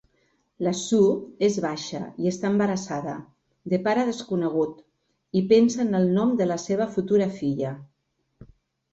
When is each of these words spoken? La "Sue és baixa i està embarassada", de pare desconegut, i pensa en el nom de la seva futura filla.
La 0.65 0.71
"Sue 0.77 1.09
és 1.47 1.57
baixa 1.65 1.99
i 2.23 2.29
està 2.29 2.47
embarassada", 2.53 3.13
de 3.73 3.79
pare 3.87 4.05
desconegut, 4.07 4.79
i 5.41 5.43
pensa 5.51 5.81
en 5.83 5.99
el 6.01 6.09
nom 6.15 6.33
de 6.41 6.47
la 6.53 6.57
seva 6.63 6.87
futura 6.95 7.29
filla. 7.37 7.75